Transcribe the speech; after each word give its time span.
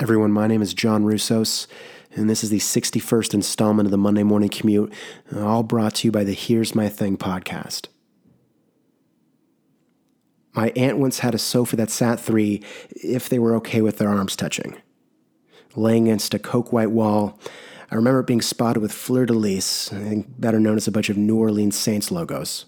Everyone, 0.00 0.32
my 0.32 0.48
name 0.48 0.60
is 0.60 0.74
John 0.74 1.04
Russos, 1.04 1.68
and 2.16 2.28
this 2.28 2.42
is 2.42 2.50
the 2.50 2.58
61st 2.58 3.32
installment 3.32 3.86
of 3.86 3.92
the 3.92 3.96
Monday 3.96 4.24
Morning 4.24 4.48
Commute, 4.48 4.92
all 5.36 5.62
brought 5.62 5.94
to 5.96 6.08
you 6.08 6.10
by 6.10 6.24
the 6.24 6.32
Here's 6.32 6.74
My 6.74 6.88
Thing 6.88 7.16
podcast. 7.16 7.86
My 10.52 10.72
aunt 10.74 10.98
once 10.98 11.20
had 11.20 11.32
a 11.32 11.38
sofa 11.38 11.76
that 11.76 11.90
sat 11.90 12.18
three 12.18 12.60
if 12.90 13.28
they 13.28 13.38
were 13.38 13.54
okay 13.54 13.82
with 13.82 13.98
their 13.98 14.08
arms 14.08 14.34
touching. 14.34 14.76
Laying 15.76 16.08
against 16.08 16.34
a 16.34 16.40
coke 16.40 16.72
white 16.72 16.90
wall, 16.90 17.38
I 17.88 17.94
remember 17.94 18.18
it 18.18 18.26
being 18.26 18.42
spotted 18.42 18.80
with 18.80 18.90
fleur 18.90 19.26
de 19.26 19.32
lis, 19.32 19.90
better 20.38 20.58
known 20.58 20.76
as 20.76 20.88
a 20.88 20.92
bunch 20.92 21.08
of 21.08 21.16
New 21.16 21.38
Orleans 21.38 21.78
Saints 21.78 22.10
logos. 22.10 22.64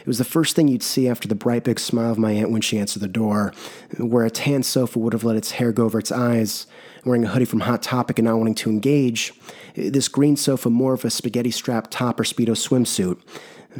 It 0.00 0.06
was 0.06 0.18
the 0.18 0.24
first 0.24 0.56
thing 0.56 0.68
you'd 0.68 0.82
see 0.82 1.08
after 1.08 1.28
the 1.28 1.34
bright 1.34 1.64
big 1.64 1.78
smile 1.78 2.12
of 2.12 2.18
my 2.18 2.32
aunt 2.32 2.50
when 2.50 2.60
she 2.60 2.78
answered 2.78 3.00
the 3.00 3.08
door, 3.08 3.52
where 3.98 4.24
a 4.24 4.30
tan 4.30 4.62
sofa 4.62 4.98
would 4.98 5.12
have 5.12 5.24
let 5.24 5.36
its 5.36 5.52
hair 5.52 5.72
go 5.72 5.84
over 5.84 5.98
its 5.98 6.12
eyes. 6.12 6.66
Wearing 7.04 7.24
a 7.24 7.28
hoodie 7.28 7.44
from 7.44 7.60
Hot 7.60 7.82
Topic 7.82 8.18
and 8.18 8.26
not 8.26 8.38
wanting 8.38 8.54
to 8.56 8.70
engage, 8.70 9.32
this 9.74 10.08
green 10.08 10.36
sofa 10.36 10.70
more 10.70 10.94
of 10.94 11.04
a 11.04 11.10
spaghetti 11.10 11.50
strap 11.50 11.88
top 11.90 12.18
or 12.18 12.24
Speedo 12.24 12.52
swimsuit, 12.52 13.20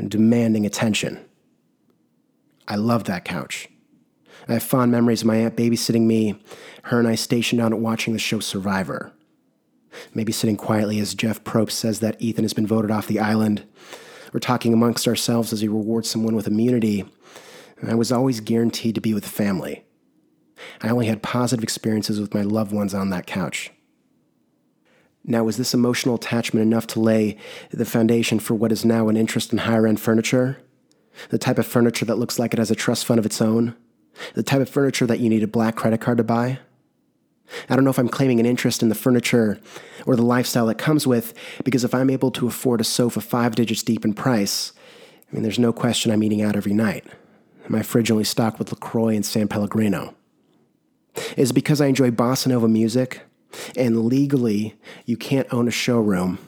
demanding 0.09 0.67
attention. 0.67 1.25
I 2.69 2.77
loved 2.77 3.07
that 3.07 3.25
couch. 3.25 3.69
I 4.49 4.55
have 4.55 4.63
fond 4.63 4.93
memories 4.93 5.23
of 5.23 5.27
my 5.27 5.37
aunt 5.37 5.57
babysitting 5.57 6.03
me, 6.03 6.39
her 6.85 6.99
and 6.99 7.09
I 7.09 7.15
stationed 7.15 7.63
on 7.63 7.73
it 7.73 7.79
watching 7.79 8.13
the 8.13 8.19
show 8.19 8.41
Survivor. 8.41 9.13
Maybe 10.13 10.33
sitting 10.33 10.57
quietly 10.57 10.99
as 10.99 11.15
Jeff 11.15 11.45
Probst 11.45 11.73
says 11.73 12.01
that 12.01 12.21
Ethan 12.21 12.45
has 12.45 12.53
been 12.53 12.67
voted 12.67 12.91
off 12.91 13.07
the 13.07 13.21
island, 13.21 13.65
we're 14.35 14.41
talking 14.41 14.73
amongst 14.73 15.07
ourselves 15.07 15.53
as 15.53 15.63
we 15.63 15.69
reward 15.69 16.05
someone 16.05 16.35
with 16.35 16.49
immunity. 16.49 17.05
And 17.81 17.89
I 17.89 17.95
was 17.95 18.11
always 18.11 18.41
guaranteed 18.41 18.97
to 18.97 19.01
be 19.01 19.15
with 19.15 19.25
family. 19.25 19.85
I 20.83 20.89
only 20.89 21.07
had 21.07 21.23
positive 21.23 21.63
experiences 21.63 22.21
with 22.21 22.35
my 22.35 22.43
loved 22.43 22.73
ones 22.73 22.95
on 22.95 23.11
that 23.11 23.29
couch. 23.29 23.71
Now, 25.25 25.45
was 25.45 25.57
this 25.57 25.73
emotional 25.73 26.17
attachment 26.17 26.65
enough 26.67 26.89
to 26.89 27.01
lay 27.01 27.39
the 27.71 27.85
foundation 27.85 28.41
for 28.41 28.55
what 28.55 28.73
is 28.73 28.85
now 28.85 29.09
an 29.09 29.17
interest 29.17 29.53
in 29.53 29.59
higher 29.59 29.87
end 29.87 30.01
furniture? 30.01 30.59
The 31.31 31.39
type 31.39 31.59
of 31.59 31.67
furniture 31.67 32.05
that 32.05 32.19
looks 32.19 32.37
like 32.37 32.53
it 32.53 32.59
has 32.59 32.73
a 32.73 32.75
trust 32.75 33.07
fund 33.07 33.21
of 33.21 33.27
its 33.27 33.41
own? 33.41 33.77
The 34.35 34.43
type 34.43 34.61
of 34.61 34.69
furniture 34.69 35.07
that 35.07 35.21
you 35.21 35.31
need 35.31 35.45
a 35.45 35.49
black 35.49 35.77
credit 35.77 36.01
card 36.01 36.19
to 36.19 36.25
buy? 36.25 36.59
I 37.69 37.75
don't 37.75 37.85
know 37.85 37.91
if 37.91 37.99
I'm 37.99 38.09
claiming 38.09 38.41
an 38.41 38.47
interest 38.47 38.83
in 38.83 38.89
the 38.89 38.95
furniture 38.95 39.61
or 40.07 40.17
the 40.17 40.23
lifestyle 40.23 40.69
it 40.69 40.79
comes 40.79 41.07
with, 41.07 41.35
because 41.65 41.85
if 41.85 41.95
I'm 41.95 42.11
able 42.11 42.31
to 42.33 42.47
afford 42.47 42.81
a 42.81 42.85
sofa 42.85 43.21
five 43.21 43.55
digits 43.55 43.83
deep 43.83 44.05
in 44.05 44.15
price, 44.15 44.73
I 45.31 45.35
mean, 45.35 45.43
there's 45.43 45.59
no 45.59 45.73
question 45.73 46.11
I'm 46.11 46.23
eating 46.23 46.43
out 46.43 46.57
every 46.57 46.75
night. 46.75 47.05
My 47.69 47.83
fridge 47.83 48.11
only 48.11 48.25
stocked 48.25 48.59
with 48.59 48.71
LaCroix 48.71 49.15
and 49.15 49.25
San 49.25 49.49
Pellegrino. 49.49 50.15
Is 51.37 51.51
it 51.51 51.55
because 51.55 51.81
I 51.81 51.87
enjoy 51.87 52.11
bossa 52.11 52.49
nova 52.49 52.69
music? 52.69 53.23
And 53.77 54.07
legally, 54.07 54.75
you 55.07 55.17
can't 55.17 55.53
own 55.53 55.69
a 55.69 55.71
showroom 55.71 56.39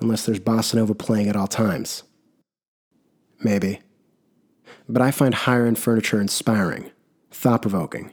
unless 0.00 0.26
there's 0.26 0.40
bossa 0.40 0.74
nova 0.74 0.94
playing 0.94 1.28
at 1.28 1.36
all 1.36 1.46
times. 1.46 2.02
Maybe. 3.42 3.80
But 4.88 5.02
I 5.02 5.10
find 5.10 5.34
higher 5.34 5.66
end 5.66 5.78
furniture 5.78 6.20
inspiring, 6.20 6.90
thought 7.30 7.62
provoking 7.62 8.12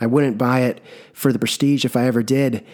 I 0.00 0.06
wouldn't 0.06 0.38
buy 0.38 0.60
it 0.60 0.80
for 1.12 1.32
the 1.32 1.38
prestige 1.38 1.84
if 1.84 1.96
I 1.96 2.06
ever 2.06 2.22
did. 2.22 2.64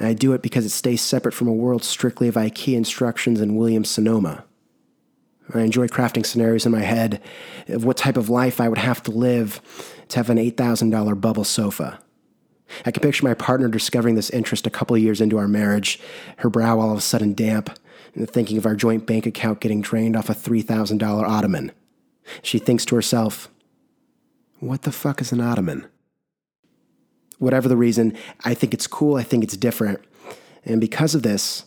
I 0.00 0.12
do 0.12 0.32
it 0.32 0.42
because 0.42 0.64
it 0.64 0.70
stays 0.70 1.02
separate 1.02 1.34
from 1.34 1.48
a 1.48 1.52
world 1.52 1.82
strictly 1.82 2.28
of 2.28 2.34
IKEA 2.34 2.76
instructions 2.76 3.40
and 3.40 3.56
Williams 3.56 3.90
Sonoma. 3.90 4.44
I 5.52 5.62
enjoy 5.62 5.88
crafting 5.88 6.24
scenarios 6.24 6.64
in 6.64 6.72
my 6.72 6.82
head 6.82 7.20
of 7.68 7.84
what 7.84 7.96
type 7.96 8.16
of 8.16 8.28
life 8.28 8.60
I 8.60 8.68
would 8.68 8.78
have 8.78 9.02
to 9.04 9.10
live 9.10 9.60
to 10.08 10.16
have 10.18 10.30
an 10.30 10.38
$8,000 10.38 11.20
bubble 11.20 11.44
sofa. 11.44 12.00
I 12.86 12.92
can 12.92 13.02
picture 13.02 13.26
my 13.26 13.34
partner 13.34 13.68
discovering 13.68 14.14
this 14.14 14.30
interest 14.30 14.66
a 14.66 14.70
couple 14.70 14.96
years 14.96 15.20
into 15.20 15.38
our 15.38 15.48
marriage, 15.48 15.98
her 16.38 16.50
brow 16.50 16.78
all 16.78 16.92
of 16.92 16.98
a 16.98 17.00
sudden 17.00 17.34
damp, 17.34 17.76
and 18.14 18.30
thinking 18.30 18.58
of 18.58 18.66
our 18.66 18.76
joint 18.76 19.06
bank 19.06 19.26
account 19.26 19.60
getting 19.60 19.80
drained 19.80 20.16
off 20.16 20.30
a 20.30 20.34
$3,000 20.34 21.02
ottoman. 21.02 21.72
She 22.42 22.58
thinks 22.58 22.84
to 22.86 22.94
herself, 22.94 23.48
What 24.60 24.82
the 24.82 24.92
fuck 24.92 25.20
is 25.20 25.32
an 25.32 25.40
ottoman? 25.40 25.86
Whatever 27.40 27.68
the 27.68 27.76
reason, 27.76 28.16
I 28.44 28.54
think 28.54 28.72
it's 28.72 28.86
cool. 28.86 29.16
I 29.16 29.24
think 29.24 29.42
it's 29.42 29.56
different. 29.56 30.00
And 30.64 30.80
because 30.80 31.16
of 31.16 31.24
this, 31.24 31.64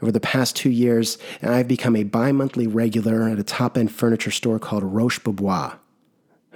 over 0.00 0.12
the 0.12 0.20
past 0.20 0.56
two 0.56 0.70
years, 0.70 1.18
I've 1.42 1.68
become 1.68 1.96
a 1.96 2.04
bi 2.04 2.32
monthly 2.32 2.66
regular 2.66 3.28
at 3.28 3.38
a 3.38 3.44
top 3.44 3.76
end 3.76 3.92
furniture 3.92 4.30
store 4.30 4.58
called 4.58 4.82
Roche 4.82 5.20
Bobois. 5.20 5.76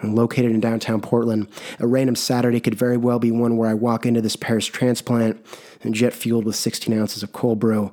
Located 0.02 0.50
in 0.50 0.60
downtown 0.60 1.02
Portland, 1.02 1.48
a 1.78 1.86
random 1.86 2.16
Saturday 2.16 2.58
could 2.60 2.74
very 2.74 2.96
well 2.96 3.18
be 3.18 3.30
one 3.30 3.58
where 3.58 3.68
I 3.68 3.74
walk 3.74 4.06
into 4.06 4.22
this 4.22 4.36
Paris 4.36 4.64
transplant 4.64 5.44
and 5.82 5.94
jet 5.94 6.14
fueled 6.14 6.46
with 6.46 6.56
16 6.56 6.98
ounces 6.98 7.22
of 7.22 7.32
cold 7.32 7.58
brew 7.58 7.92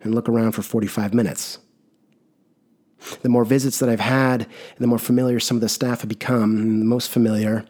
and 0.00 0.14
look 0.14 0.28
around 0.28 0.52
for 0.52 0.62
45 0.62 1.14
minutes. 1.14 1.58
The 3.22 3.28
more 3.28 3.44
visits 3.44 3.78
that 3.78 3.88
I've 3.88 3.98
had, 3.98 4.46
the 4.78 4.86
more 4.86 4.98
familiar 4.98 5.40
some 5.40 5.56
of 5.56 5.60
the 5.60 5.68
staff 5.68 6.02
have 6.02 6.08
become, 6.08 6.78
the 6.78 6.84
most 6.84 7.10
familiar 7.10 7.64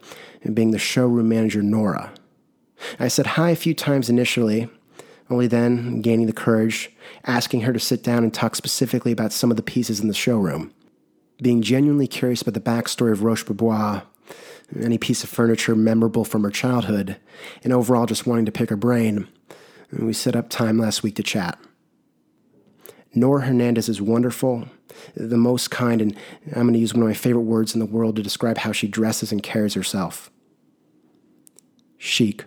being 0.53 0.71
the 0.71 0.79
showroom 0.79 1.29
manager, 1.29 1.63
Nora. 1.63 2.13
I 2.99 3.07
said 3.07 3.27
hi 3.27 3.49
a 3.51 3.55
few 3.55 3.73
times 3.73 4.09
initially, 4.09 4.69
only 5.29 5.47
then 5.47 6.01
gaining 6.01 6.27
the 6.27 6.33
courage, 6.33 6.91
asking 7.25 7.61
her 7.61 7.73
to 7.73 7.79
sit 7.79 8.03
down 8.03 8.23
and 8.23 8.33
talk 8.33 8.55
specifically 8.55 9.11
about 9.11 9.31
some 9.31 9.51
of 9.51 9.57
the 9.57 9.63
pieces 9.63 9.99
in 9.99 10.07
the 10.07 10.13
showroom. 10.13 10.73
Being 11.41 11.61
genuinely 11.61 12.07
curious 12.07 12.41
about 12.41 12.53
the 12.53 12.59
backstory 12.59 13.11
of 13.11 13.23
Roche 13.23 13.45
Bobois, 13.45 14.01
any 14.79 14.97
piece 14.97 15.23
of 15.23 15.29
furniture 15.29 15.75
memorable 15.75 16.25
from 16.25 16.43
her 16.43 16.51
childhood, 16.51 17.17
and 17.63 17.73
overall 17.73 18.05
just 18.05 18.27
wanting 18.27 18.45
to 18.45 18.51
pick 18.51 18.69
her 18.69 18.75
brain, 18.75 19.27
we 19.91 20.13
set 20.13 20.35
up 20.35 20.49
time 20.49 20.77
last 20.77 21.01
week 21.01 21.15
to 21.15 21.23
chat. 21.23 21.57
Nora 23.15 23.41
Hernandez 23.41 23.89
is 23.89 24.01
wonderful, 24.01 24.67
the 25.15 25.37
most 25.37 25.71
kind, 25.71 26.01
and 26.01 26.15
I'm 26.47 26.63
going 26.63 26.73
to 26.73 26.79
use 26.79 26.93
one 26.93 27.01
of 27.01 27.07
my 27.07 27.13
favorite 27.13 27.41
words 27.41 27.73
in 27.73 27.79
the 27.79 27.85
world 27.85 28.15
to 28.17 28.21
describe 28.21 28.59
how 28.59 28.71
she 28.71 28.87
dresses 28.87 29.31
and 29.31 29.41
carries 29.41 29.73
herself 29.73 30.29
chic. 31.99 32.45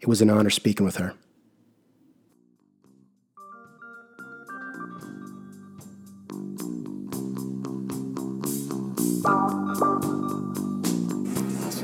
It 0.00 0.08
was 0.08 0.20
an 0.20 0.30
honor 0.30 0.50
speaking 0.50 0.84
with 0.84 0.96
her. 0.96 1.14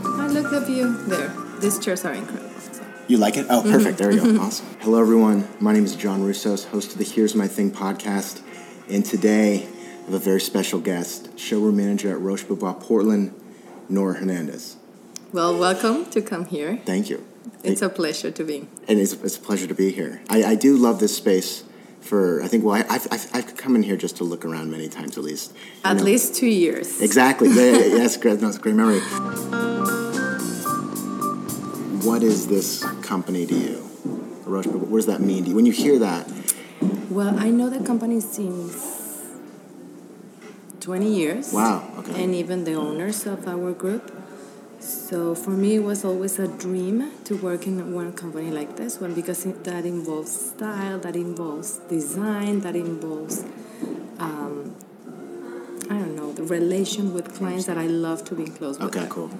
I 0.04 0.28
look 0.28 0.50
the 0.50 0.62
view 0.66 0.96
there. 1.06 1.32
These 1.60 1.78
chairs 1.78 2.04
are 2.04 2.12
incredible. 2.12 2.50
You 3.08 3.18
like 3.18 3.36
it? 3.36 3.46
Oh, 3.48 3.60
mm-hmm. 3.60 3.72
perfect. 3.72 3.98
There 3.98 4.08
we 4.08 4.16
go. 4.16 4.22
Mm-hmm. 4.22 4.40
Awesome. 4.40 4.66
Hello, 4.80 5.00
everyone. 5.00 5.48
My 5.58 5.72
name 5.72 5.84
is 5.84 5.96
John 5.96 6.20
Russos, 6.20 6.66
host 6.66 6.92
of 6.92 6.98
the 6.98 7.04
Here's 7.04 7.34
My 7.34 7.48
Thing 7.48 7.70
podcast. 7.70 8.42
And 8.88 9.04
today, 9.04 9.64
I 9.64 10.04
have 10.04 10.14
a 10.14 10.18
very 10.18 10.40
special 10.40 10.80
guest, 10.80 11.38
showroom 11.38 11.76
manager 11.76 12.10
at 12.10 12.20
Roche 12.20 12.44
Bobois 12.44 12.80
Portland, 12.80 13.34
Nora 13.88 14.14
Hernandez. 14.14 14.76
Well, 15.32 15.58
welcome 15.58 16.06
to 16.10 16.20
come 16.20 16.44
here. 16.46 16.78
Thank 16.84 17.10
you. 17.10 17.24
It's 17.64 17.82
a 17.82 17.88
pleasure 17.88 18.30
to 18.30 18.44
be. 18.44 18.69
And 18.88 18.98
it's, 18.98 19.12
it's 19.12 19.36
a 19.36 19.41
pleasure 19.41 19.66
to 19.66 19.75
be 19.75 19.92
here. 19.92 20.20
I, 20.28 20.44
I 20.44 20.54
do 20.54 20.76
love 20.76 20.98
this 20.98 21.16
space 21.16 21.64
for, 22.00 22.42
I 22.42 22.48
think, 22.48 22.64
well, 22.64 22.75
I, 22.75 22.92
have 22.92 23.08
I've, 23.10 23.34
I've 23.34 23.56
come 23.56 23.76
in 23.76 23.82
here 23.82 23.97
just 23.97 24.16
to 24.16 24.25
look 24.25 24.44
around 24.44 24.70
many 24.70 24.88
times 24.88 25.16
at 25.16 25.25
least. 25.25 25.54
At 25.84 25.98
know. 25.98 26.03
least 26.03 26.34
two 26.34 26.48
years. 26.48 27.00
Exactly. 27.00 27.48
yeah, 27.48 27.76
yeah, 27.76 28.03
yeah, 28.03 28.08
great. 28.20 28.41
No, 28.41 28.48
it's 28.48 28.56
a 28.56 28.60
great 28.60 28.75
memory. 28.75 29.00
What 32.04 32.22
is 32.22 32.48
this 32.48 32.84
company 33.03 33.47
to 33.47 33.54
you? 33.54 33.91
Roche, 34.44 34.66
what 34.66 34.97
does 34.97 35.06
that 35.06 35.20
mean 35.20 35.44
to 35.44 35.50
you? 35.50 35.56
When 35.56 35.66
you 35.66 35.72
hear 35.72 35.98
that? 36.00 36.30
Well, 37.09 37.38
I 37.38 37.50
know 37.50 37.70
the 37.70 37.84
company 37.84 38.20
since 38.20 39.28
20 40.80 41.14
years. 41.14 41.53
Wow, 41.53 41.88
okay. 41.98 42.24
And 42.24 42.34
even 42.34 42.64
the 42.64 42.74
owners 42.74 43.24
of 43.26 43.47
our 43.47 43.72
group. 43.72 44.22
So 44.82 45.37
for 45.37 45.50
me, 45.50 45.76
it 45.76 45.84
was 45.84 46.04
always 46.04 46.41
a 46.41 46.48
dream 46.48 47.12
to 47.24 47.36
work 47.36 47.66
in 47.68 47.95
one 47.95 48.12
company 48.15 48.51
like 48.51 48.77
this 48.77 49.01
one 49.01 49.15
because 49.15 49.45
that 49.45 49.84
involves 49.84 50.33
style, 50.51 50.98
that 50.98 51.15
involves 51.15 51.77
design, 51.89 52.60
that 52.62 52.74
involves, 52.74 53.45
um, 54.18 54.74
I 55.89 55.98
don't 55.98 56.16
know, 56.16 56.33
the 56.33 56.42
relation 56.42 57.15
with 57.15 57.33
clients 57.33 57.66
that 57.66 57.78
I 57.78 57.86
love 57.86 58.24
to 58.24 58.34
be 58.34 58.47
close 58.47 58.78
with. 58.80 58.97
Okay, 58.97 59.06
cool. 59.09 59.30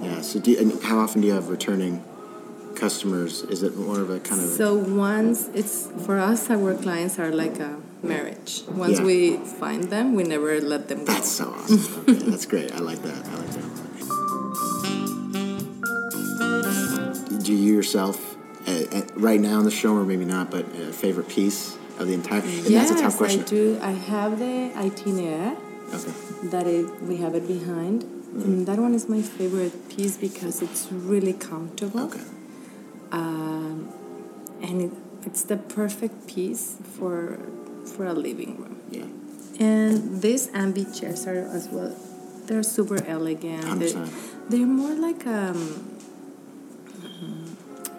Yeah. 0.00 0.20
So, 0.20 0.38
do 0.38 0.52
you, 0.52 0.60
and 0.60 0.82
how 0.84 0.98
often 0.98 1.20
do 1.20 1.26
you 1.26 1.34
have 1.34 1.48
returning 1.48 2.04
customers? 2.76 3.42
Is 3.42 3.64
it 3.64 3.76
more 3.76 4.00
of 4.00 4.10
a 4.10 4.20
kind 4.20 4.40
of? 4.40 4.48
So 4.50 4.74
once 4.74 5.48
it's 5.54 5.88
for 6.04 6.18
us, 6.18 6.48
our 6.48 6.74
clients 6.74 7.18
are 7.18 7.32
like 7.32 7.58
a 7.58 7.80
marriage. 8.02 8.62
Once 8.68 8.98
yeah. 8.98 9.04
we 9.04 9.36
find 9.38 9.84
them, 9.84 10.14
we 10.14 10.22
never 10.22 10.60
let 10.60 10.88
them 10.88 10.98
go. 10.98 11.06
That's 11.06 11.30
so 11.30 11.48
awesome. 11.48 12.02
Okay, 12.02 12.30
that's 12.30 12.46
great. 12.46 12.72
I 12.72 12.78
like 12.78 13.02
that. 13.02 13.26
I 13.26 13.34
like 13.36 13.45
do 17.46 17.54
you 17.54 17.74
yourself 17.74 18.36
uh, 18.66 18.70
uh, 18.70 19.02
right 19.14 19.40
now 19.40 19.58
in 19.58 19.64
the 19.64 19.70
show, 19.70 19.94
or 19.94 20.04
maybe 20.04 20.24
not, 20.24 20.50
but 20.50 20.64
a 20.76 20.92
favorite 20.92 21.28
piece 21.28 21.76
of 21.98 22.08
the 22.08 22.14
entire? 22.14 22.40
And 22.40 22.50
yes, 22.50 22.88
that's 22.88 23.00
a 23.00 23.04
tough 23.04 23.16
question. 23.16 23.42
I 23.42 23.44
do. 23.44 23.78
I 23.80 23.90
have 23.92 24.38
the 24.38 24.72
itinéraire. 24.74 25.56
Okay. 25.94 26.12
That 26.50 26.66
it, 26.66 26.86
we 27.02 27.16
have 27.18 27.34
it 27.34 27.46
behind. 27.46 28.02
Mm-hmm. 28.02 28.42
And 28.42 28.66
that 28.66 28.78
one 28.78 28.94
is 28.94 29.08
my 29.08 29.22
favorite 29.22 29.88
piece 29.88 30.16
because 30.16 30.60
it's 30.60 30.90
really 30.90 31.32
comfortable. 31.32 32.06
Okay. 32.10 32.24
um, 33.12 33.92
and 34.60 34.82
it, 34.82 34.92
it's 35.24 35.42
the 35.44 35.56
perfect 35.56 36.26
piece 36.26 36.76
for 36.98 37.38
for 37.94 38.04
a 38.06 38.12
living 38.12 38.56
room. 38.58 38.80
Yeah. 38.90 39.06
And 39.64 40.20
these 40.22 40.48
ambi 40.48 40.84
chairs 40.98 41.26
are 41.26 41.46
as 41.58 41.68
well. 41.68 41.94
They're 42.46 42.62
super 42.62 43.02
elegant. 43.06 43.80
They, 43.80 43.92
100%. 43.92 44.50
they're 44.50 44.66
more 44.66 44.94
like 44.94 45.26
um, 45.26 45.95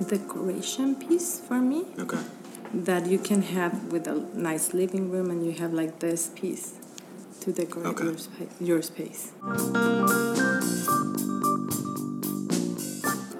decoration 0.07 0.95
piece 0.95 1.39
for 1.39 1.59
me 1.59 1.85
Okay. 1.99 2.19
that 2.73 3.05
you 3.07 3.17
can 3.19 3.41
have 3.41 3.91
with 3.91 4.07
a 4.07 4.15
nice 4.33 4.73
living 4.73 5.09
room, 5.11 5.29
and 5.29 5.45
you 5.45 5.51
have 5.53 5.73
like 5.73 5.99
this 5.99 6.27
piece 6.35 6.73
to 7.41 7.51
decorate 7.51 7.87
Okay. 7.87 8.05
your, 8.05 8.17
spa- 8.17 8.53
your 8.59 8.81
space. 8.81 9.31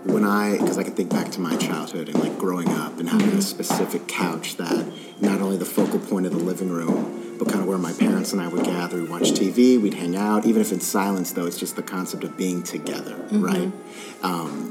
when 0.04 0.24
I, 0.24 0.58
because 0.58 0.78
I 0.78 0.84
can 0.84 0.94
think 0.94 1.10
back 1.10 1.30
to 1.31 1.42
my 1.42 1.56
childhood 1.58 2.08
and 2.10 2.18
like 2.19 2.38
growing 2.38 2.69
up 2.69 2.98
and 3.00 3.10
having 3.10 3.30
a 3.38 3.42
specific 3.42 4.08
couch 4.08 4.56
that 4.58 4.86
not 5.22 5.42
only 5.42 5.58
the 5.58 5.66
focal 5.66 6.00
point 6.00 6.25
of 6.25 6.31
the 6.31 6.38
living 6.40 6.69
room, 6.69 7.36
but 7.38 7.50
kind 7.50 7.60
of 7.60 7.68
where 7.68 7.78
my 7.78 7.92
parents 7.94 8.31
and 8.34 8.42
I 8.42 8.48
would 8.48 8.64
gather, 8.64 8.98
we'd 9.02 9.10
watch 9.10 9.31
TV, 9.34 9.80
we'd 9.80 9.94
hang 9.96 10.16
out, 10.16 10.46
even 10.46 10.62
if 10.62 10.72
in 10.72 10.80
silence 10.80 11.34
though, 11.34 11.46
it's 11.46 11.58
just 11.60 11.75
the 11.75 11.84
concept 11.84 12.24
of 12.24 12.38
being 12.38 12.64
together, 12.64 13.16
right? 13.31 13.72
Um, 14.24 14.69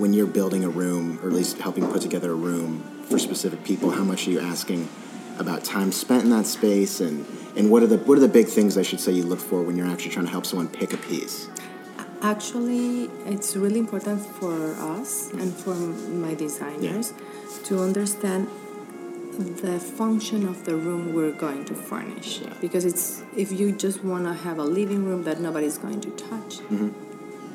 when 0.00 0.14
you're 0.14 0.26
building 0.26 0.64
a 0.64 0.68
room, 0.68 1.20
or 1.22 1.28
at 1.28 1.34
least 1.34 1.58
helping 1.58 1.86
put 1.86 2.00
together 2.00 2.30
a 2.32 2.34
room 2.34 2.82
for 3.04 3.18
specific 3.18 3.62
people, 3.64 3.90
how 3.90 4.02
much 4.02 4.26
are 4.26 4.30
you 4.30 4.40
asking 4.40 4.88
about 5.38 5.62
time 5.62 5.92
spent 5.92 6.24
in 6.24 6.30
that 6.30 6.46
space 6.46 7.00
and, 7.00 7.26
and 7.54 7.70
what 7.70 7.82
are 7.82 7.86
the 7.86 7.98
what 7.98 8.16
are 8.16 8.20
the 8.20 8.28
big 8.28 8.46
things 8.46 8.78
I 8.78 8.82
should 8.82 9.00
say 9.00 9.12
you 9.12 9.24
look 9.24 9.40
for 9.40 9.62
when 9.62 9.76
you're 9.76 9.86
actually 9.86 10.12
trying 10.12 10.26
to 10.26 10.30
help 10.30 10.46
someone 10.46 10.68
pick 10.68 10.94
a 10.94 10.96
piece? 10.96 11.48
Actually, 12.22 13.04
it's 13.26 13.56
really 13.56 13.78
important 13.78 14.24
for 14.24 14.74
us 14.96 15.30
and 15.32 15.52
for 15.52 15.74
my 15.74 16.34
designers 16.34 17.12
to 17.64 17.80
understand 17.80 18.48
the 19.38 19.78
function 19.80 20.46
of 20.46 20.64
the 20.64 20.76
room 20.76 21.14
we're 21.14 21.32
going 21.32 21.64
to 21.66 21.74
furnish. 21.74 22.40
Yeah. 22.40 22.52
Because 22.60 22.84
it's 22.84 23.22
if 23.36 23.52
you 23.52 23.72
just 23.72 24.02
want 24.04 24.24
to 24.24 24.34
have 24.34 24.58
a 24.58 24.64
living 24.64 25.04
room 25.04 25.24
that 25.24 25.40
nobody's 25.40 25.78
going 25.78 26.00
to 26.02 26.10
touch, 26.10 26.58
mm-hmm. 26.58 26.90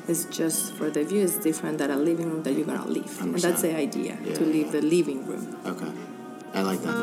It's 0.08 0.24
just 0.26 0.72
for 0.74 0.90
the 0.90 1.04
view. 1.04 1.22
It's 1.24 1.38
different 1.38 1.78
than 1.78 1.90
a 1.90 1.96
living 1.96 2.30
room 2.30 2.42
that 2.44 2.52
you're 2.52 2.66
gonna 2.66 2.86
leave, 2.86 3.20
and 3.20 3.34
that's 3.34 3.62
the 3.62 3.74
idea 3.76 4.18
Yeah, 4.24 4.34
to 4.34 4.44
leave 4.44 4.72
the 4.72 4.82
living 4.82 5.26
room. 5.26 5.56
Okay. 5.66 5.90
I 6.54 6.62
like 6.62 6.80
that. 6.82 6.96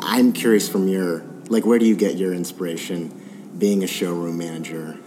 I'm 0.00 0.32
curious 0.32 0.68
from 0.68 0.86
your, 0.88 1.22
like, 1.48 1.66
where 1.66 1.78
do 1.78 1.86
you 1.86 1.96
get 1.96 2.16
your 2.16 2.32
inspiration 2.32 3.10
being 3.58 3.82
a 3.82 3.86
showroom 3.86 4.38
manager? 4.38 4.98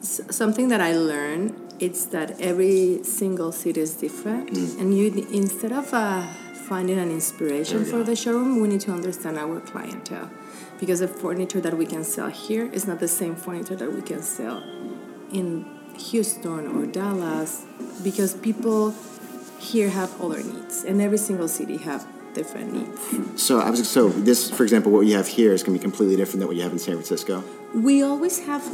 S- 0.00 0.20
something 0.30 0.68
that 0.68 0.80
I 0.80 0.92
learned 0.96 1.54
it's 1.78 2.06
that 2.06 2.40
every 2.40 3.00
single 3.04 3.52
city 3.52 3.80
is 3.82 3.92
different, 3.94 4.50
Mm. 4.52 4.80
and 4.80 4.96
you 4.96 5.26
instead 5.30 5.72
of 5.72 5.92
uh, 5.92 6.22
finding 6.68 6.98
an 6.98 7.10
inspiration 7.10 7.84
for 7.84 8.02
the 8.02 8.16
showroom, 8.16 8.60
we 8.60 8.68
need 8.68 8.80
to 8.88 8.92
understand 8.92 9.38
our 9.38 9.60
clientele, 9.60 10.30
because 10.80 10.98
the 11.00 11.08
furniture 11.08 11.60
that 11.60 11.74
we 11.76 11.86
can 11.86 12.02
sell 12.04 12.28
here 12.28 12.66
is 12.72 12.86
not 12.86 12.98
the 12.98 13.12
same 13.20 13.34
furniture 13.36 13.76
that 13.76 13.92
we 13.92 14.02
can 14.02 14.22
sell 14.22 14.58
in 15.32 15.64
Houston 16.10 16.62
or 16.74 16.86
Dallas, 16.86 17.64
because 18.02 18.34
people 18.34 18.94
here 19.58 19.90
have 19.90 20.10
other 20.20 20.42
needs, 20.42 20.84
and 20.84 21.00
every 21.00 21.18
single 21.18 21.48
city 21.48 21.78
have 21.78 22.06
different 22.34 22.72
needs. 22.72 23.42
So 23.42 23.60
I 23.60 23.70
was 23.70 23.88
so 23.88 24.08
this, 24.10 24.50
for 24.50 24.62
example, 24.62 24.92
what 24.92 25.06
you 25.06 25.16
have 25.16 25.28
here 25.38 25.52
is 25.52 25.62
going 25.62 25.74
to 25.76 25.80
be 25.80 25.82
completely 25.82 26.16
different 26.16 26.40
than 26.40 26.48
what 26.48 26.56
you 26.56 26.62
have 26.62 26.72
in 26.72 26.78
San 26.78 26.94
Francisco. 26.94 27.42
We 27.74 28.02
always 28.02 28.36
have 28.50 28.64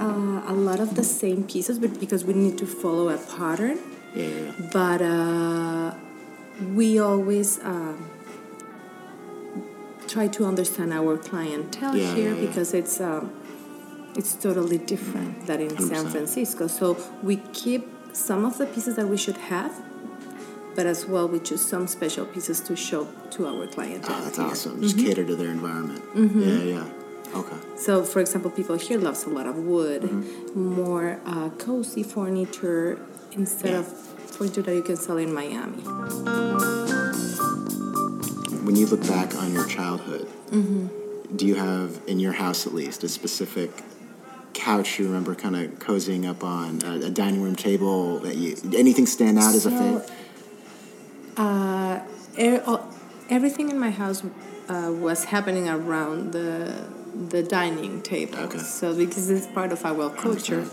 uh, 0.00 0.42
a 0.46 0.56
lot 0.68 0.80
of 0.80 0.96
the 0.96 1.04
same 1.04 1.44
pieces, 1.44 1.78
but 1.78 2.00
because 2.00 2.24
we 2.24 2.34
need 2.34 2.56
to 2.58 2.66
follow 2.66 3.08
a 3.10 3.18
pattern. 3.18 3.78
Yeah, 4.14 4.52
but 4.72 5.00
uh, 5.00 5.94
we 6.60 6.98
always 6.98 7.58
um, 7.64 8.08
try 10.06 10.28
to 10.28 10.44
understand 10.44 10.92
our 10.92 11.16
clientele 11.16 11.96
Yeah, 11.96 12.14
here 12.14 12.30
yeah, 12.34 12.40
yeah. 12.40 12.46
because 12.46 12.74
it's 12.74 13.00
um, 13.00 13.32
it's 14.16 14.34
totally 14.34 14.78
different 14.78 15.46
than 15.46 15.60
in 15.60 15.70
San 15.78 16.06
100%. 16.06 16.10
Francisco. 16.10 16.66
So 16.66 16.96
we 17.22 17.36
keep 17.52 17.88
some 18.12 18.44
of 18.44 18.58
the 18.58 18.66
pieces 18.66 18.96
that 18.96 19.06
we 19.08 19.16
should 19.16 19.36
have, 19.36 19.72
but 20.74 20.84
as 20.86 21.06
well 21.06 21.28
we 21.28 21.38
choose 21.38 21.64
some 21.64 21.86
special 21.86 22.26
pieces 22.26 22.60
to 22.62 22.74
show 22.74 23.06
to 23.30 23.46
our 23.46 23.66
clientele. 23.68 24.16
Oh, 24.18 24.24
that's 24.24 24.36
here. 24.36 24.46
awesome. 24.46 24.82
Just 24.82 24.98
cater 24.98 25.24
to 25.24 25.36
their 25.36 25.50
environment. 25.50 26.02
Yeah, 26.14 26.62
yeah. 26.74 26.90
Okay. 27.36 27.56
So, 27.76 28.02
for 28.02 28.18
example, 28.18 28.50
people 28.50 28.76
here 28.76 28.98
loves 28.98 29.22
a 29.24 29.30
lot 29.30 29.46
of 29.46 29.56
wood, 29.56 30.02
Mm-hmm. 30.02 30.74
more 30.74 31.20
uh, 31.24 31.50
cozy 31.50 32.02
furniture 32.02 32.98
instead 33.32 33.70
Yeah. 33.72 33.78
of 33.80 33.86
furniture 33.86 34.62
that 34.62 34.74
you 34.74 34.82
can 34.82 34.96
sell 34.96 35.18
in 35.18 35.32
Miami. 35.32 35.82
When 38.64 38.76
you 38.76 38.86
look 38.86 39.06
back 39.06 39.34
on 39.36 39.52
your 39.52 39.66
childhood, 39.66 40.26
Mm-hmm. 40.50 41.36
do 41.36 41.46
you 41.46 41.54
have 41.54 42.00
in 42.08 42.18
your 42.18 42.32
house 42.32 42.66
at 42.66 42.74
least 42.74 43.04
a 43.04 43.08
specific 43.08 43.70
couch 44.52 44.98
you 44.98 45.06
remember 45.06 45.32
kind 45.36 45.54
of 45.54 45.78
cozying 45.78 46.28
up 46.28 46.42
on 46.42 46.82
a, 46.84 47.06
a 47.06 47.10
dining 47.10 47.40
room 47.40 47.54
table 47.54 48.18
that 48.18 48.34
you 48.36 48.56
anything 48.76 49.06
stand 49.06 49.38
out 49.38 49.54
as 49.54 49.64
a 49.64 49.70
So, 49.70 49.78
thing? 49.78 50.02
uh, 51.36 52.00
er, 52.36 52.62
oh, 52.66 52.84
everything 53.30 53.70
in 53.70 53.78
my 53.78 53.90
house 53.92 54.24
uh, 54.68 54.90
was 54.92 55.24
happening 55.26 55.68
around 55.68 56.32
the 56.32 56.84
the 57.28 57.42
dining 57.44 58.02
table. 58.02 58.38
Okay. 58.38 58.58
So 58.58 58.92
because 58.96 59.30
it's 59.30 59.46
part 59.46 59.70
of 59.70 59.84
our 59.84 60.10
culture, 60.10 60.64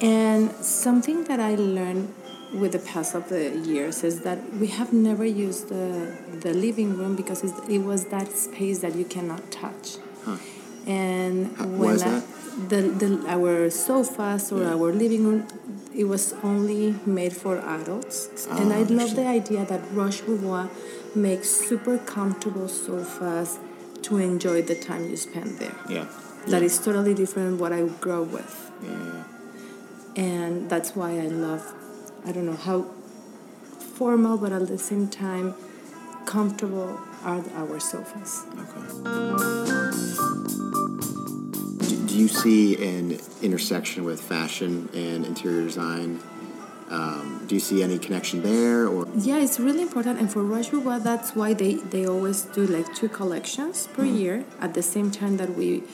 and 0.00 0.50
something 0.64 1.24
that 1.24 1.40
I 1.40 1.54
learned 1.54 2.14
with 2.54 2.72
the 2.72 2.78
pass 2.80 3.14
of 3.14 3.28
the 3.28 3.50
years 3.58 4.02
is 4.02 4.22
that 4.22 4.38
we 4.54 4.66
have 4.68 4.92
never 4.92 5.24
used 5.24 5.68
the 5.68 6.16
the 6.40 6.52
living 6.54 6.96
room 6.96 7.14
because 7.16 7.44
it's, 7.44 7.58
it 7.68 7.78
was 7.78 8.06
that 8.06 8.28
space 8.32 8.78
that 8.80 8.94
you 8.96 9.04
cannot 9.04 9.50
touch. 9.50 9.86
Huh. 10.24 10.36
And 10.86 11.36
Uh, 11.60 11.64
why 11.64 11.86
when 11.86 11.94
is 11.96 12.02
I- 12.02 12.08
that? 12.10 12.24
the, 12.72 12.80
the 13.02 13.08
our 13.36 13.70
sofas 13.70 14.50
or 14.52 14.60
Yeah. 14.62 14.74
our 14.74 14.88
living 14.92 15.22
room 15.28 15.44
it 15.94 16.04
was 16.14 16.34
only 16.42 16.94
made 17.06 17.34
for 17.42 17.54
adults 17.78 18.18
and 18.58 18.72
Ah, 18.72 18.78
i 18.80 18.82
love 19.00 19.12
the 19.20 19.26
idea 19.40 19.62
that 19.72 19.80
roche 19.98 20.20
bobois 20.26 20.66
makes 21.26 21.48
super 21.68 21.96
comfortable 22.14 22.68
sofas 22.68 23.58
to 24.06 24.12
enjoy 24.30 24.58
the 24.70 24.74
time 24.88 25.02
you 25.10 25.16
spend 25.28 25.50
there 25.62 25.76
Yeah. 25.96 26.06
That 26.52 26.60
yeah. 26.62 26.68
is 26.70 26.74
totally 26.86 27.14
different 27.22 27.52
what 27.62 27.72
i 27.78 27.80
grew 28.02 28.16
up 28.22 28.28
with 28.38 28.52
yeah. 28.82 29.22
And 30.16 30.68
that's 30.68 30.94
why 30.96 31.10
i 31.18 31.26
love 31.26 31.74
i 32.26 32.32
don't 32.32 32.46
know 32.46 32.56
how 32.56 32.82
formal 33.94 34.36
but 34.36 34.52
at 34.52 34.66
the 34.68 34.78
same 34.78 35.08
time 35.08 35.54
comfortable 36.26 36.98
are 37.24 37.44
our 37.54 37.78
sofas 37.80 38.44
Okay. 38.58 38.80
Do, 41.88 42.06
do 42.06 42.14
you 42.16 42.28
see 42.28 42.76
an 42.82 43.18
intersection 43.42 44.04
with 44.04 44.20
fashion 44.20 44.88
and 44.94 45.24
interior 45.24 45.62
design? 45.62 46.20
Um, 46.90 47.44
do 47.46 47.54
you 47.54 47.60
see 47.60 47.82
any 47.82 47.98
connection 47.98 48.42
there, 48.42 48.88
or 48.88 49.06
Yeah, 49.14 49.38
it's 49.38 49.60
really 49.60 49.82
important, 49.82 50.18
and 50.18 50.30
for 50.30 50.42
Roche 50.42 50.70
that's 51.04 51.36
why 51.36 51.54
they, 51.54 51.74
they 51.74 52.04
always 52.06 52.42
do 52.42 52.66
like 52.66 52.92
two 52.94 53.08
collections 53.08 53.88
per 53.94 54.04
year 54.04 54.44
at 54.60 54.74
the 54.74 54.82
same 54.82 55.10
time 55.12 55.36
that 55.36 55.54
we 55.56 55.84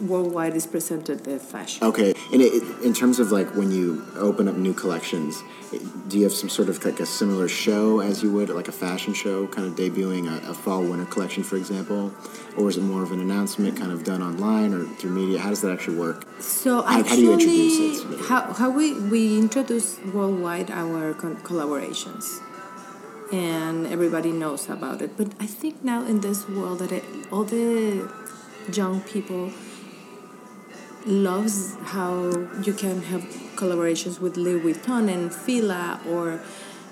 worldwide 0.00 0.54
is 0.54 0.66
presented 0.66 1.24
the 1.24 1.38
fashion. 1.38 1.84
okay? 1.84 2.14
And 2.32 2.40
it, 2.42 2.62
in 2.82 2.92
terms 2.94 3.18
of 3.18 3.30
like 3.32 3.54
when 3.54 3.70
you 3.70 4.04
open 4.16 4.48
up 4.48 4.54
new 4.56 4.74
collections, 4.74 5.42
do 6.08 6.18
you 6.18 6.24
have 6.24 6.32
some 6.32 6.48
sort 6.48 6.68
of 6.68 6.84
like 6.84 7.00
a 7.00 7.06
similar 7.06 7.48
show 7.48 8.00
as 8.00 8.22
you 8.22 8.30
would 8.32 8.48
like 8.50 8.68
a 8.68 8.72
fashion 8.72 9.12
show, 9.14 9.46
kind 9.48 9.66
of 9.66 9.74
debuting 9.74 10.28
a, 10.30 10.50
a 10.50 10.54
fall 10.54 10.82
winter 10.82 11.04
collection, 11.06 11.42
for 11.42 11.56
example, 11.56 12.12
or 12.56 12.68
is 12.68 12.76
it 12.76 12.82
more 12.82 13.02
of 13.02 13.10
an 13.12 13.20
announcement, 13.20 13.76
kind 13.76 13.90
of 13.92 14.04
done 14.04 14.22
online 14.22 14.72
or 14.74 14.84
through 14.96 15.10
media? 15.10 15.38
How 15.38 15.50
does 15.50 15.60
that 15.62 15.72
actually 15.72 15.96
work? 15.98 16.26
So 16.40 16.82
How- 16.82 16.92
how 16.92 17.00
actually, 17.00 17.16
do 17.16 17.22
you 17.22 17.32
introduce 17.32 18.00
it? 18.04 18.20
how, 18.28 18.52
how 18.52 18.70
we, 18.70 18.94
we 19.00 19.38
introduce 19.38 19.98
worldwide 20.12 20.70
our 20.70 21.14
con- 21.14 21.36
collaborations, 21.38 22.40
and 23.32 23.86
everybody 23.86 24.30
knows 24.32 24.68
about 24.68 25.02
it. 25.02 25.16
But 25.16 25.28
I 25.40 25.46
think 25.46 25.82
now 25.82 26.04
in 26.06 26.20
this 26.20 26.48
world 26.48 26.78
that 26.80 26.92
it, 26.92 27.04
all 27.32 27.44
the 27.44 28.08
young 28.72 29.00
people 29.02 29.50
loves 31.06 31.76
how 31.82 32.30
you 32.62 32.72
can 32.72 33.02
have 33.02 33.22
collaborations 33.56 34.20
with 34.20 34.36
Louis 34.36 34.60
Vuitton 34.60 35.12
and 35.12 35.32
Fila 35.32 36.00
or 36.08 36.40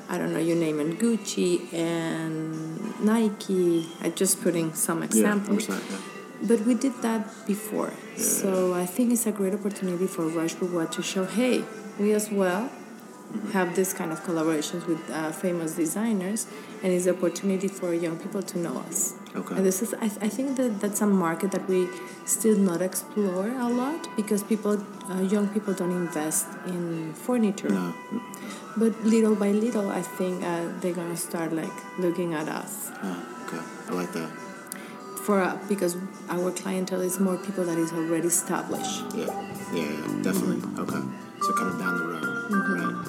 I 0.08 0.18
don't 0.18 0.32
know, 0.32 0.40
you 0.40 0.54
name 0.54 0.78
it, 0.80 0.98
Gucci 0.98 1.72
and 1.72 3.00
Nike. 3.00 3.88
I'm 4.02 4.12
just 4.14 4.42
putting 4.42 4.74
some 4.74 5.02
examples. 5.02 5.66
100%, 5.66 5.90
yeah. 5.90 5.98
But 6.42 6.60
we 6.66 6.74
did 6.74 7.00
that 7.02 7.46
before. 7.46 7.92
So 8.16 8.74
I 8.74 8.84
think 8.84 9.12
it's 9.12 9.26
a 9.26 9.32
great 9.32 9.54
opportunity 9.54 10.06
for 10.06 10.26
Roche 10.26 10.54
Bobois 10.54 10.90
to 10.92 11.02
show, 11.02 11.24
hey, 11.24 11.64
we 11.98 12.12
as 12.12 12.30
well 12.30 12.70
have 13.52 13.74
this 13.74 13.92
kind 13.92 14.12
of 14.12 14.22
collaborations 14.24 14.86
with 14.86 15.00
uh, 15.10 15.30
famous 15.32 15.74
designers, 15.76 16.46
and 16.82 16.92
it's 16.92 17.04
the 17.04 17.12
opportunity 17.12 17.68
for 17.68 17.94
young 17.94 18.18
people 18.18 18.42
to 18.42 18.58
know 18.58 18.78
us. 18.88 19.14
Okay. 19.34 19.54
And 19.56 19.64
this 19.64 19.80
is, 19.82 19.94
I, 19.94 20.06
I 20.06 20.28
think 20.28 20.56
that 20.56 20.80
that's 20.80 21.00
a 21.00 21.06
market 21.06 21.52
that 21.52 21.66
we 21.68 21.88
still 22.26 22.56
not 22.58 22.82
explore 22.82 23.48
a 23.48 23.68
lot 23.68 24.08
because 24.16 24.42
people, 24.42 24.84
uh, 25.10 25.20
young 25.22 25.48
people, 25.48 25.72
don't 25.74 25.90
invest 25.90 26.46
in 26.66 27.14
furniture. 27.14 27.70
No. 27.70 27.94
But 28.76 28.92
little 29.04 29.34
by 29.34 29.50
little, 29.52 29.90
I 29.90 30.02
think 30.02 30.42
uh, 30.44 30.68
they're 30.80 30.94
gonna 30.94 31.16
start 31.16 31.52
like 31.52 31.72
looking 31.98 32.32
at 32.34 32.48
us 32.48 32.90
Ah, 33.02 33.18
okay. 33.46 33.60
I 33.88 33.92
like 33.94 34.12
that. 34.12 34.30
for 35.24 35.40
uh, 35.40 35.58
because 35.68 35.96
our 36.28 36.50
clientele 36.52 37.00
is 37.02 37.20
more 37.20 37.36
people 37.38 37.64
that 37.64 37.78
is 37.78 37.92
already 37.92 38.28
established. 38.28 39.04
Yeah. 39.14 39.26
Yeah, 39.72 39.84
yeah, 39.84 40.22
definitely. 40.22 40.60
Okay. 40.82 41.00
So 41.42 41.52
kind 41.54 41.68
of 41.70 41.78
down 41.78 41.96
the 41.96 42.04
road. 42.04 42.22
Mm-hmm. 42.50 42.74
Right. 42.74 43.08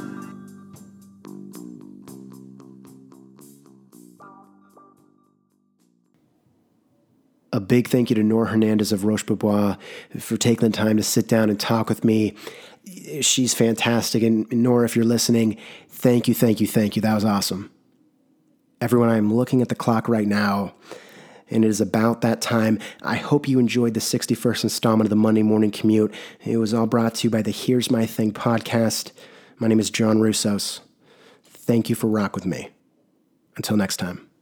A 7.52 7.60
big 7.60 7.88
thank 7.88 8.10
you 8.10 8.16
to 8.16 8.24
Nora 8.24 8.48
Hernandez 8.48 8.92
of 8.92 9.06
Roche 9.06 9.24
Bobois 9.25 9.78
for 10.20 10.38
taking 10.38 10.72
the 10.72 10.75
time 10.75 10.98
to 10.98 11.04
sit 11.04 11.28
down 11.28 11.52
and 11.52 11.60
talk 11.60 11.88
with 11.88 12.04
me. 12.04 12.34
She's 13.22 13.54
fantastic. 13.54 14.24
And 14.24 14.52
Nora, 14.52 14.86
if 14.86 14.96
you're 14.96 15.06
listening, 15.06 15.58
thank 15.88 16.28
you, 16.28 16.34
thank 16.34 16.60
you, 16.60 16.66
thank 16.66 16.96
you. 16.96 17.04
That 17.04 17.13
was 17.13 17.24
awesome. 17.24 17.70
Everyone, 18.82 19.10
I'm 19.10 19.32
looking 19.32 19.62
at 19.62 19.70
the 19.70 19.75
clock 19.75 20.10
right 20.10 20.28
now, 20.28 20.74
and 21.53 21.63
it 21.63 21.69
is 21.69 21.79
about 21.79 22.22
that 22.22 22.41
time. 22.41 22.79
I 23.01 23.15
hope 23.15 23.48
you 23.48 23.60
enjoyed 23.60 23.93
the 23.93 24.00
61st 24.00 24.65
installment 24.65 25.05
of 25.05 25.10
the 25.10 25.15
Monday 25.15 25.43
Morning 25.43 25.72
Commute. 25.72 26.13
It 26.43 26.57
was 26.57 26.74
all 26.74 26.88
brought 26.88 27.15
to 27.15 27.27
you 27.27 27.29
by 27.29 27.41
the 27.41 27.51
Here's 27.51 27.91
My 27.91 28.05
Thing 28.05 28.33
podcast. 28.33 29.12
My 29.60 29.67
name 29.67 29.79
is 29.79 29.89
John 29.89 30.17
Russos. 30.17 30.79
Thank 31.43 31.89
you 31.89 31.95
for 31.95 32.07
rock 32.07 32.36
with 32.36 32.45
me. 32.45 32.69
Until 33.55 33.77
next 33.77 33.98
time. 33.98 34.33